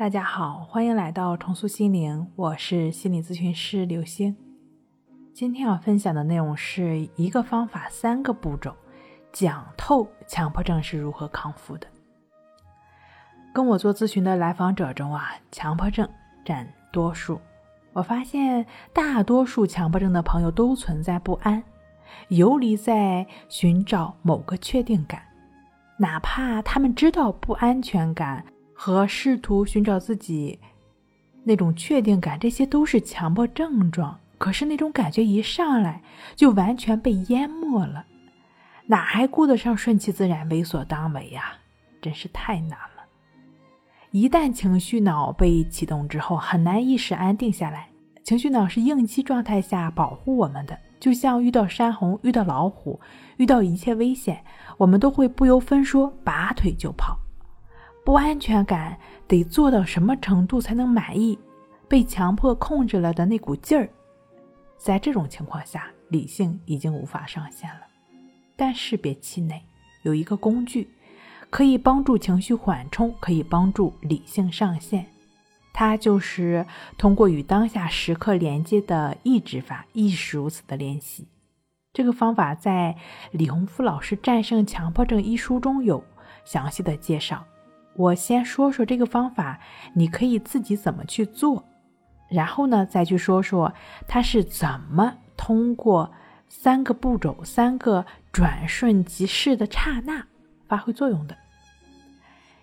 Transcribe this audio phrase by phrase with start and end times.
[0.00, 4.34] 大家好，欢迎来到重塑心灵，我是心理咨询师刘星。
[5.34, 8.74] 今天要分享的内容是一个方法，三个步骤，
[9.30, 11.86] 讲透强迫症是如何康复的。
[13.52, 16.08] 跟我做咨询的来访者中啊，强迫症
[16.46, 17.38] 占多数。
[17.92, 18.64] 我发现
[18.94, 21.62] 大多数强迫症的朋友都存在不安，
[22.28, 25.20] 游离在寻找某个确定感，
[25.98, 28.42] 哪怕他们知道不安全感。
[28.82, 30.58] 和试图寻找自己
[31.44, 34.18] 那种确定感，这些都是强迫症状。
[34.38, 36.02] 可是那种感觉一上来，
[36.34, 38.06] 就完全被淹没了，
[38.86, 41.52] 哪还顾得上顺其自然、为所当为呀？
[42.00, 43.04] 真是太难了。
[44.12, 47.86] 一旦情绪脑被启动之后，很难一时安定下来。
[48.24, 52.98] 情绪脑是应激状态下保护我们的，就像遇到山洪、遇到老虎、
[53.36, 54.42] 遇到一切危险，
[54.78, 57.18] 我们都会不由分说拔腿就跑。
[58.04, 61.38] 不安全感得做到什么程度才能满意？
[61.88, 63.88] 被强迫控制了的那股劲儿，
[64.76, 67.80] 在这种情况下，理性已经无法上线了。
[68.56, 69.60] 但是别气馁，
[70.02, 70.88] 有一个工具
[71.50, 75.04] 可以帮助情绪缓冲，可以帮助理性上线。
[75.72, 76.64] 它就是
[76.96, 81.26] 通过与当下时刻连接的抑制法，亦是如此的练习。
[81.92, 82.96] 这个方法在
[83.32, 86.04] 李洪福老师《战胜强迫症》一书中有
[86.44, 87.44] 详细的介绍。
[87.94, 89.60] 我先说说这个方法，
[89.94, 91.64] 你可以自己怎么去做，
[92.28, 93.74] 然后呢，再去说说
[94.06, 96.12] 它是怎么通过
[96.48, 100.24] 三个步骤、三个转瞬即逝的刹那
[100.66, 101.36] 发挥作用的。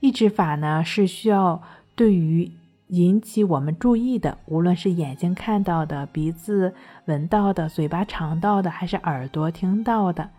[0.00, 1.62] 抑制法呢，是需要
[1.94, 2.50] 对于
[2.88, 6.74] 引起我们注意的，无论是眼睛看到的、鼻子
[7.04, 10.30] 闻到的、嘴巴尝到的，还是耳朵听到的，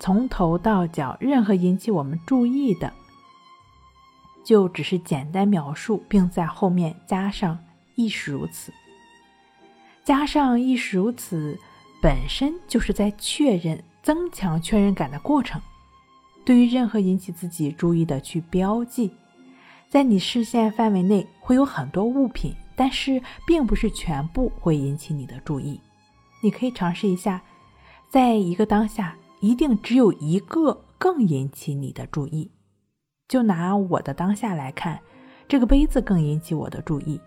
[0.00, 2.92] 从头到脚，任何引起我们注意的。
[4.44, 7.58] 就只是简单描述，并在后面加上
[7.94, 8.72] “亦是如此”。
[10.04, 11.56] 加上“亦是如此”，
[12.02, 15.60] 本身就是在确认、增强确认感的过程。
[16.44, 19.12] 对于任何引起自己注意的，去标记。
[19.88, 25.78] 在你视线范围内会有很多物品，但是并不是全部会引起你的注意。
[26.42, 27.40] 你可以尝试一下，
[28.08, 32.50] 在一个当下，一定只有一个更引起你的注意。
[33.32, 35.00] 就拿我的当下来看，
[35.48, 37.18] 这个杯子更引起我的注意。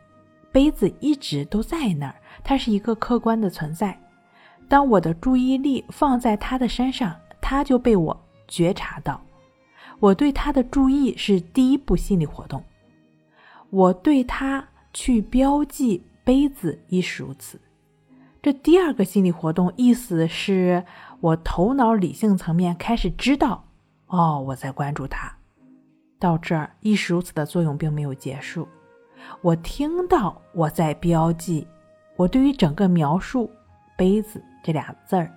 [0.52, 4.00] 杯子一直都在那儿，它是一个客观的存在。
[4.70, 8.16] 当我的注意力放在它的身上，它就被我
[8.48, 9.20] 觉察到。
[10.00, 12.64] 我对它的注意是第一步心理活动。
[13.72, 14.64] 我对它
[14.94, 17.60] 去标记杯子亦是如此。
[18.44, 20.86] 这第二个心理活动意思是
[21.20, 23.66] 我头脑理性层面开始知道，
[24.06, 25.36] 哦，我在关注它。
[26.20, 28.68] 到这儿，亦是如此的作用并没有结束。
[29.42, 31.68] 我听到我在标记，
[32.16, 33.50] 我对于整个描述
[33.98, 35.32] “杯子”这俩字儿，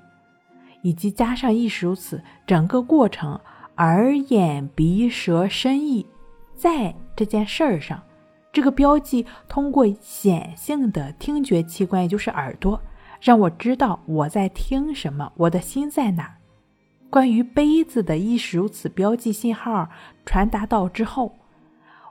[0.82, 3.40] 以及加上“亦是如此”整个过程，
[3.76, 6.06] 耳、眼、鼻、舌、身、意，
[6.54, 8.02] 在这件事儿上，
[8.52, 12.80] 这个标记通过显性的听觉器官，也就是耳朵，
[13.20, 16.38] 让我知道我在听什么，我的心在哪。
[17.10, 19.88] 关于杯子的亦是如此标记信号
[20.26, 21.34] 传达到之后，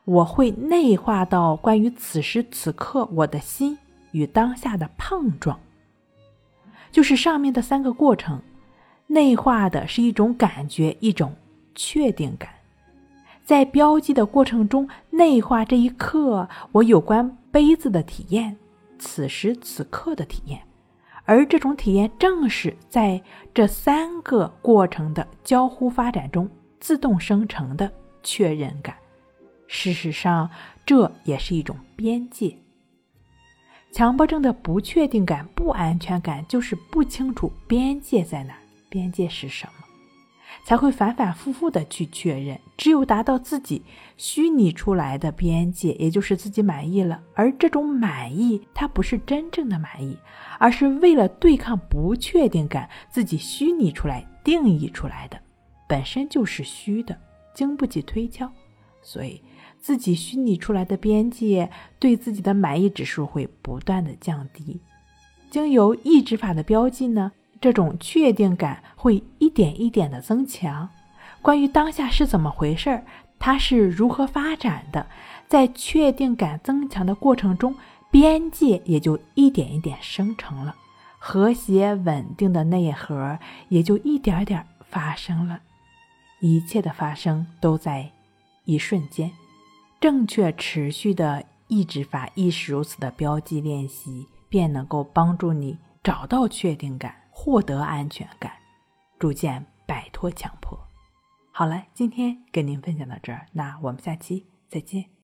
[0.06, 3.78] 我会内化到关于此时此刻我的心
[4.12, 5.60] 与当下的碰撞，
[6.92, 8.42] 就是上面的三个过程，
[9.06, 11.36] 内化的是一种感觉，一种
[11.76, 12.50] 确定感，
[13.44, 18.58] 在标记的过程中内化这一刻我有关杯子的体验，
[18.98, 20.60] 此时此刻的体验。
[21.28, 23.22] 而这种体验正是在
[23.54, 26.50] 这三个过程的交互发展中
[26.80, 27.92] 自动生成的
[28.24, 28.96] 确认感。
[29.68, 30.50] 事实上，
[30.86, 32.58] 这也是一种边界。
[33.92, 38.58] 强迫症的不确定感、不安全感，就是不清楚边界在哪，
[38.88, 39.87] 边界是什么。
[40.64, 43.84] 才会反反复复的去确认，只有达到自己
[44.18, 47.22] 虚拟出来的边界，也就是自己满意了。
[47.34, 50.18] 而这种满意，它不是真正的满意，
[50.60, 55.40] 而是为了对抗不确定感，自己虚拟出来、定义出来的，
[55.88, 57.18] 本身就是虚的，
[57.54, 58.52] 经不起推敲。
[59.02, 59.42] 所以，
[59.80, 64.82] 自己虚拟出来的边界，对自己的满意指数会不断的降低。
[65.50, 67.32] 经由抑制法的标记呢？
[67.60, 70.90] 这种确定感会一点一点的增强。
[71.42, 73.06] 关于当下是怎么回事儿，
[73.40, 75.08] 它是如何发展的，
[75.48, 77.76] 在确定感增强的过程中，
[78.12, 80.76] 边界也就一点一点生成了，
[81.20, 83.38] 和谐稳定的内核
[83.70, 85.62] 也就一点点发生了。
[86.40, 88.12] 一切的发生都在
[88.66, 89.32] 一瞬间，
[90.00, 98.52] 正确持续的抑制法亦是如此的标记练习，便能够帮助你找到确定感，获得安全感，
[99.20, 100.76] 逐渐摆脱强迫。
[101.52, 105.08] 好了，今天跟您分享到这儿，那我们下期再见。